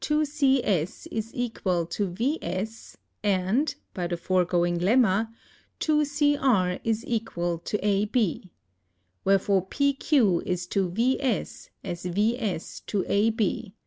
Also 0.03 0.15
2CS 0.21 1.07
is 1.11 1.29
equal 1.35 1.85
to 1.85 2.07
VS 2.09 2.97
& 3.09 3.21
(by 3.93 4.07
the 4.07 4.17
foregoing 4.17 4.79
Lemma) 4.79 5.31
2CR 5.79 6.79
is 6.83 7.05
equal 7.07 7.59
to 7.59 7.77
AB. 7.87 8.49
Wherefore 9.23 9.67
PQ 9.67 10.41
is 10.43 10.65
to 10.69 10.89
VS 10.89 11.69
as 11.83 12.05
VS 12.07 12.79
to 12.87 13.05
AB. 13.07 13.75